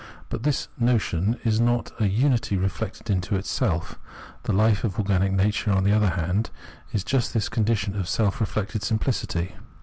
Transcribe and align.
But 0.29 0.41
this 0.41 0.67
notion 0.79 1.37
is 1.43 1.59
not 1.59 1.91
a 2.01 2.07
unity 2.07 2.57
reflected 2.57 3.11
into 3.11 3.39
self. 3.43 3.99
The 4.45 4.51
hfe 4.53 4.83
of 4.83 4.97
organic 4.97 5.31
nature, 5.31 5.69
on 5.71 5.83
the 5.83 5.93
other 5.93 6.09
hand, 6.09 6.49
is 6.91 7.03
just 7.03 7.35
this 7.35 7.49
condition 7.49 7.95
of 7.95 8.09
self 8.09 8.39
reflected 8.41 8.81
simpHcity. 8.81 9.51